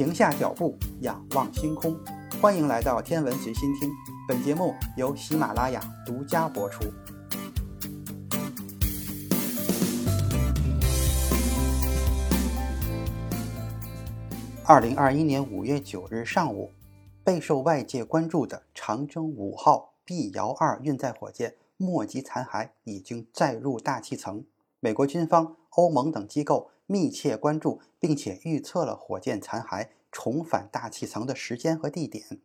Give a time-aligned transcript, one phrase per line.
[0.00, 1.94] 停下脚步，仰望星空。
[2.40, 3.90] 欢迎来到天文随心听，
[4.26, 6.86] 本节目由喜马拉雅独家播出。
[14.64, 16.70] 二零二一年五月九日上午，
[17.22, 24.46] 备受外界关注的长征五号 B 遥二运载火箭末级残骸已经载入大气层。
[24.80, 32.40] 美国军方、欧盟等机构密切关注，并且预测了火箭残骸重返大气层的时间和地点。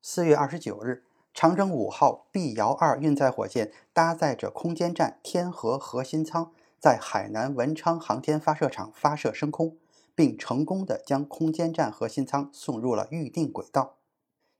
[0.00, 1.02] 四月二十九日，
[1.34, 9.76] 长征五号 B 遥二运载火箭搭载着空间站天河核心舱，在海南文昌航天发射场发射升空。
[10.12, 13.96] 并成功的将空间站核心舱送入了预定轨道。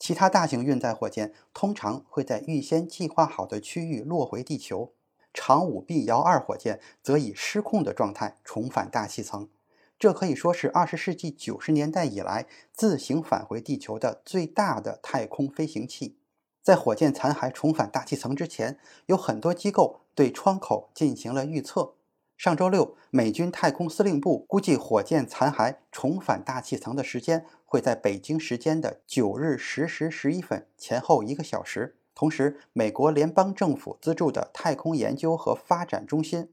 [0.00, 4.92] 其他大型运载火箭通常会在预先计划好的区域落回地球，
[5.34, 9.50] 长五 B 遥二火箭则以失控的状态重返大气层。
[9.98, 16.16] 这可以说是二十世纪九十年代以来自行返回地球的最大的太空飞行器。
[16.62, 21.94] 在火箭残骸重返大气层之前，有很多机构对窗口进行了预测。
[22.36, 31.96] 上周六，美军太空司令部估计火箭残骸重返大气层的时间会在北京时间的九日十时十一分前后一个小时。
[32.14, 36.48] 同时，美国联邦政府资助的太空研究和发展中心、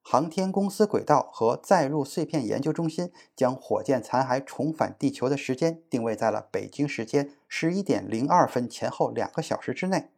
[0.00, 10.10] 航天公司轨道和载入碎片研究中心将火箭残骸重返地球的时间定位在了北京时间十一点零二分前后两个小时之内。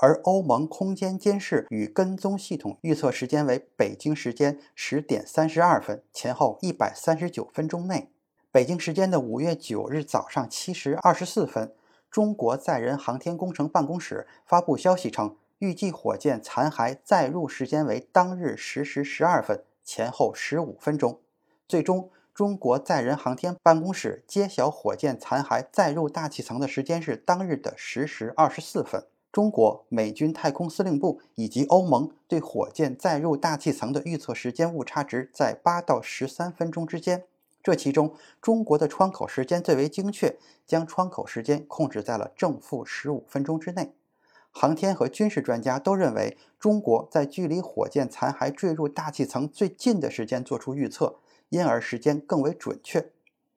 [0.00, 8.10] 而欧盟空间监视与跟踪系统预测时间为北京时间十点三十二分前后一百三十九分钟内。
[8.50, 11.74] 北京时间的五月九日早上七时二十四分，
[12.10, 21.20] 中国载人航天工程办公室发布消息称，预计火箭残骸载入时间为当日十时十二分前后十五分钟。
[21.68, 29.04] 最终，中国载人航天办公室揭晓火箭残骸载入大气层的时间是当日的十时二十四分。
[29.30, 37.24] 中国、美军太空司令部以及欧盟对火箭载入大气层的预测时间误差值在八到十三分钟之间。
[37.62, 43.92] 这其中，中国的窗口时间最为精确，将窗口时间控制在了正负十五分钟之内。
[44.50, 51.16] 航天和军事专家都认为，中国在距离火箭残骸坠入大气层最近的时间做出预测，
[51.50, 53.10] 因而时间更为准确。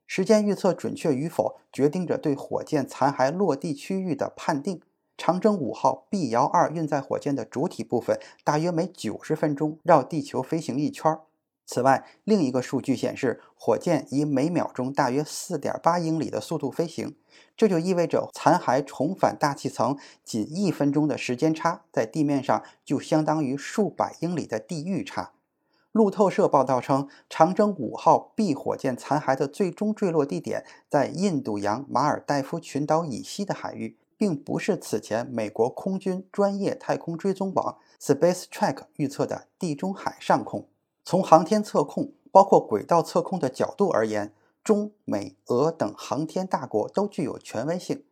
[0.05, 4.81] 时间预测准确与否，决定着对火箭残骸落地区域的判定。
[5.17, 11.21] 长征五号 B 遥二运载火箭的主体部分大约每九十分钟绕地球飞行一圈儿。
[11.73, 17.15] 此外，另一个数据显示，火箭以每秒钟大约四点八英里的速度飞行。
[17.55, 25.31] 这就意味着残骸重返大气层仅一分钟的时间差，在地面上就相当于数百英里的地域差。
[25.93, 33.97] 路透社报道称，长征五号 B 火箭残骸的最终坠落地点在印度洋马尔代夫群岛以西的海域。
[34.17, 40.67] 并不是此前美国空军专业太空追踪网 Space Track 预测的地中海上空。
[41.03, 48.03] 从航天测控，包括轨道测控的角度而言，中美俄等航天大国都具有权威性。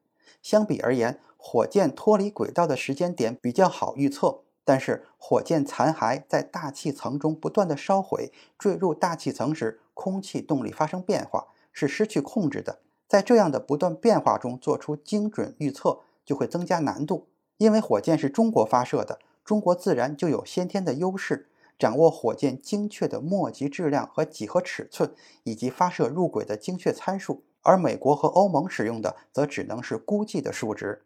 [0.41, 4.41] 相比而言，火箭脱离轨道的时间点比较好预测。
[4.65, 12.79] 但是，火箭残骸在大气层中不断的烧毁，坠入大气层时，空气动力发生变化，是失去控制的。
[13.07, 17.27] 在这样的不断变化中做出精准预测就会增加难度，
[17.57, 21.48] 因为火箭是中国发射的，中国自然就有先天的优势，
[21.79, 31.03] 掌握火箭精确的末级质量和几何尺寸，以及发射入轨的精确参数，而美国和欧盟使用的则只能是估计的数值。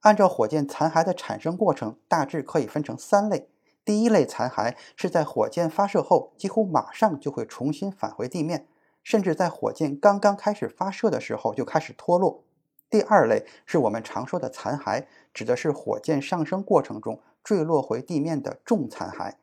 [0.00, 3.48] 按照火箭残骸的产生过程，大致可以分成三类：
[3.84, 8.66] 第一类残骸是在火箭发射后几乎马上就会重新返回地面。
[9.04, 12.42] 甚至在火箭刚刚开始发射的时候就开始脱落。
[12.90, 19.34] 第二类是我们常说的残骸，指的是火箭上升过程中坠落回地面的重残骸。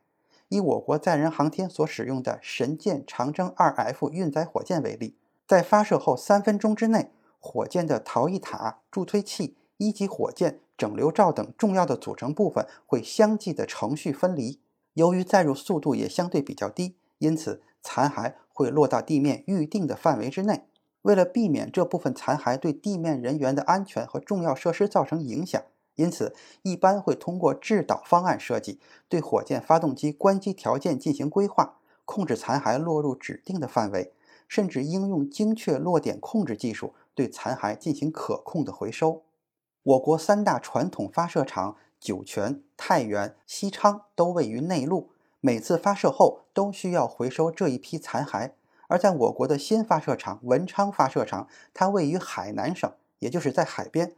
[0.50, 5.16] 以我国载人航天所使用的神箭长征 2F 运载火箭为例，
[5.47, 14.59] 在发射后三分钟之内，火箭的逃逸塔、助推器、一级火箭整流罩等重要的组成部分会相继的程序分离。
[14.93, 18.34] 由于载入速度也相对比较低，因此残骸。
[18.58, 20.64] 会落到地面预定的范围之内。
[21.02, 25.61] 为了避免这部分残骸对地面人员的安全和重要设施造成影响，
[25.95, 34.13] 因此一般会通过制导方案设计，对火箭发动机关机条件进行规划，控制残骸落入指定的范围，
[34.47, 39.23] 甚至应用精确落点控制技术对残骸进行可控的回收。
[39.83, 45.11] 我国三大传统发射场酒泉、太原、西昌都位于内陆。
[45.39, 48.53] 每次发射后都需要回收这一批残骸，
[48.87, 54.15] 而在我国的新发射场文昌发射场，它位于海南省，也就是在海边。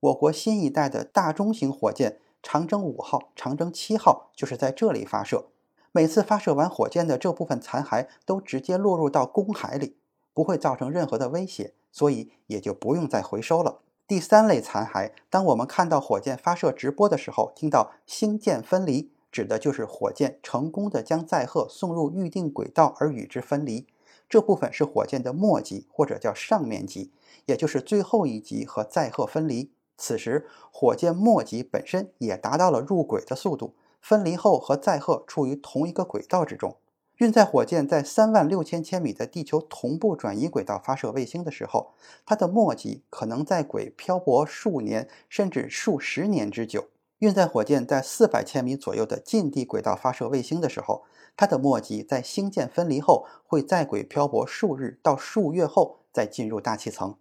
[0.00, 5.46] 我国新一代的大中型火箭长征五号、长征七号就是在这里发射。
[5.92, 9.96] 每次发射完火箭的这部分残骸都直接落入到公海里，
[10.34, 13.80] 不会造成任何的威胁，所以也就不用再回收了。
[14.06, 23.86] 第三类残骸，当我们看到火箭发射直播的时候，听到星箭分离，指的就是火箭成功的将载荷送入预定轨道而与之分离。
[24.28, 27.10] 这部分是火箭的末级或者叫上面级，
[27.46, 29.72] 也就是最后一级和载荷分离。
[29.96, 36.76] 此时，火箭末级本身也达到了入轨的速度，分离后和载荷处于同一个轨道之中。
[37.16, 41.94] 运载火箭在三万六千千米的地球同步转移轨道发射卫星的时候，
[42.26, 46.88] 它的末级可能在轨漂泊数年甚至数十年之久。
[47.20, 51.04] 运载火箭在四百千米左右的近地轨道发射卫星的时候，
[51.34, 57.16] 它的末级在星箭分离后会在轨漂泊数日到数月后再进入大气层。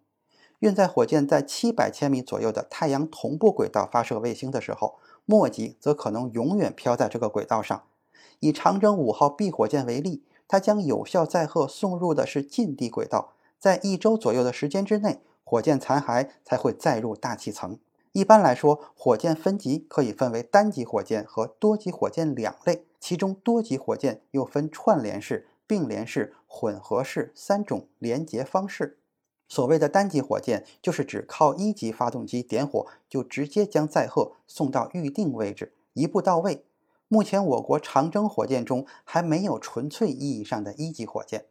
[0.59, 7.83] 运载火箭在七百千米左右的太阳同步轨道发射卫星的时候，末级则可能永远飘在这个轨道上。
[8.39, 17.77] 以长征五号 B 火箭为例，它将有效载荷送入的是近地轨道，在一周左右的时间之内，火箭残骸才会载入大气层。
[18.11, 28.99] 一般来说，火箭分级可以分为单级火箭和多级火箭两类，其中多级火箭又分串联式、并联式、混合式三种连接方式。
[29.47, 36.65] 所谓的单级火箭，就是只靠一级发动机点火，就直接将载荷送到预定位置，一步到位。
[37.07, 41.45] 目前，我国长征火箭中还没有纯粹意义上的一级火箭。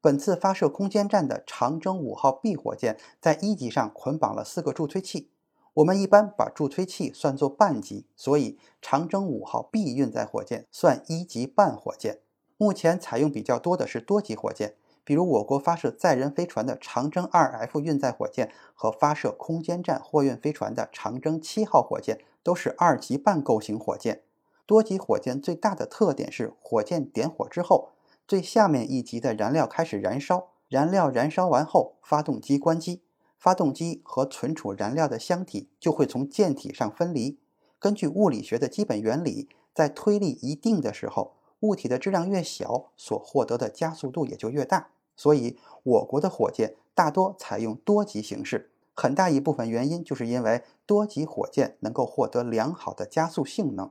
[0.00, 5.28] 本次发射空间站的长征五号 B 火箭在一级上捆绑了四个助推器。
[5.74, 12.20] 我们一般把助推器算作半级，所以长征五号 B 运载火箭算一级半火箭。
[12.56, 14.74] 目前采用比较多的是多级火箭，
[15.10, 24.22] 比如我国发射载人飞船的长征二 F 运载火箭和发射空间站货运飞船的长征七号火箭都是二级半构型火箭。
[24.66, 27.88] 多级火箭最大的特点是，火箭点火之后，
[28.28, 33.02] 最下面一级的燃料开始燃烧，燃料燃烧完后，发动机关机，
[33.36, 37.36] 发动机和存储燃料的箱体就会从舰体上分离。
[37.80, 44.90] 根据物理学的基本原理，在推力一定的时候，物体的质量越小，所获得的加速度也就越大。
[45.20, 53.90] 所以，我国的火箭大多采用多级形式，很大一部分原因就是因为多级火箭能够获得良好的加速性能。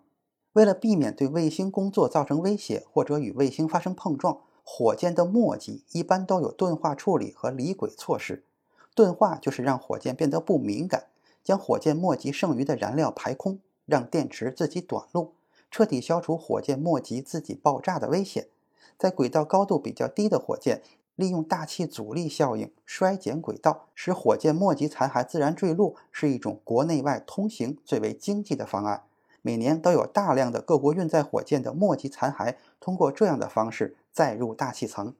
[0.54, 8.44] 为了避免对卫星工作造成威胁，或者与卫星发生碰撞，火箭的末级一般都有钝化处理和离轨措施。
[8.96, 11.10] 钝化就是让火箭变得不敏感，
[11.44, 15.34] 将火箭末级剩余的燃料排空，让电池自己短路，
[15.70, 18.48] 彻底消除火箭末级自己爆炸的危险。
[18.98, 20.82] 在轨道高度比较低的火箭，
[21.20, 29.04] 利用大气阻力效应衰减轨道，使火箭末级残骸自然坠落，是一种国内外通行最为经济的方案。
[29.42, 35.14] 每年都有大量的各国运载火箭的末级残骸通过这样的方式载入大气层。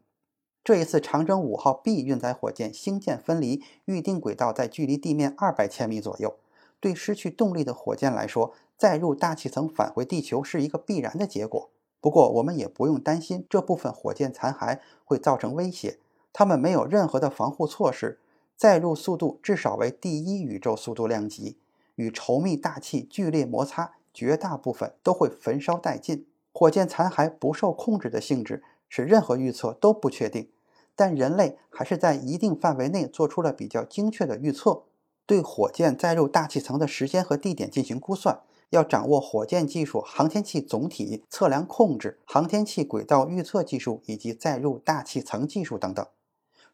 [0.64, 6.38] 这一次长征五号 B 运载火箭星箭分离，预定轨道在距离地面二百千米左右。
[6.80, 11.70] 对失去动力的火箭来说，载入大气层返回地球是一个必然的结果。
[12.02, 16.00] 不过，我们也不用担心这部分火箭残骸会造成威胁，
[16.32, 18.20] 它们没有任何的防护措施，
[18.56, 21.58] 载入速度至少为第一宇宙速度量级，
[21.96, 23.94] 与稠密大气剧烈摩擦。
[24.12, 26.26] 绝大部分都会焚烧殆尽。
[26.52, 30.50] 火箭残骸不受控制的性质使任何预测都不确定，
[30.96, 34.82] 但人类还是在一定范围内做出了比较精确的预测。
[35.28, 46.06] 对火箭载入大气层的时间和地点进行估算，要掌握火箭技术、航天器总体测量控制、航天器轨道预测技术以及载入大气层技术等等。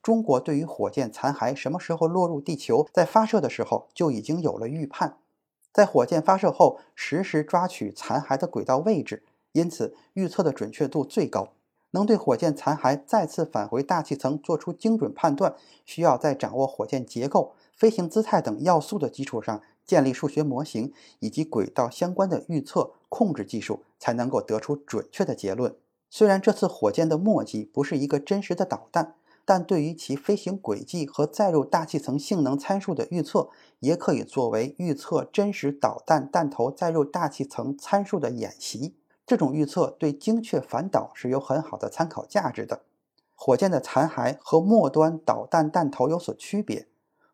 [0.01, 5.17] 中国对于火箭残骸什么时候落入地球，在发射的时候就已经有了预判。
[5.73, 9.23] 在火箭发射后，实时抓取残骸的轨道位置，
[9.53, 11.49] 因此预测的准确度最高。
[11.91, 25.75] 能对火箭残骸再次返回大气层做出精准判断，需要在掌握火箭结构、飞行姿态等要素的基础上，建立数学模型以及轨道相关的预测控制技术，才能够得出准确的结论。
[26.09, 29.15] 虽然这次火箭的末级不是一个真实的导弹。
[29.47, 33.49] 但对于其飞行轨迹和载入大气层性能参数的预测，
[33.79, 38.95] 也可以作为预测真实导弹弹头载入大气层参数的演习。
[39.23, 42.81] 这种预测对精确反导是有很好的参考价值的。
[43.35, 46.87] 火箭的残骸和末端导弹弹头有所区别，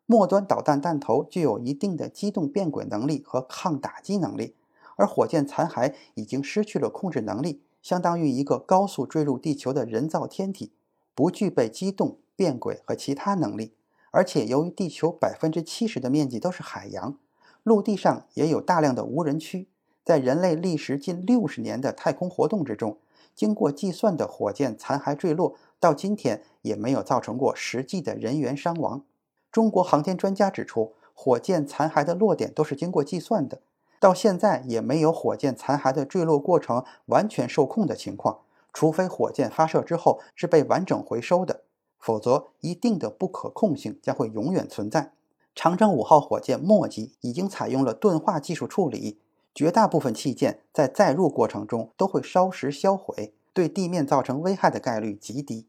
[0.06, 4.54] 末端导弹弹头具有一定的机动变轨能力和抗打击能力，
[4.96, 10.72] 而火箭残骸已经失去了控制能力，相当于一个高速坠入地球的人造天体。
[11.14, 13.74] 不具备机动、变轨和其他能力，
[14.12, 17.18] 而且由于地球百分之七十的面积都是海洋，
[17.62, 19.68] 陆地上也有大量的无人区，
[20.02, 22.96] 在人类历时近六十年的太空活动之中，
[23.34, 29.04] 经过计算的火箭残骸坠落，到今天也没有造成过实际的人员伤亡。
[29.52, 33.60] 中国航天专家指出，火箭残骸的落点都是经过计算的。
[34.00, 38.40] 到现在也没有火箭残骸的坠落过程完全受控的情况，
[38.72, 41.60] 除非火箭发射之后是被完整回收的，
[41.98, 45.12] 否则一定的不可控性将会永远存在。
[45.54, 49.18] 长征五号火箭末级已经采用了钝化技术处理，
[49.54, 55.66] 绝大部分器件在载入过程中都会烧蚀销毁，对地面造成危害的概率极低。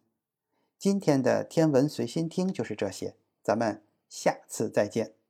[0.80, 5.23] 今天的天文随心听就是这些，咱们下次再见。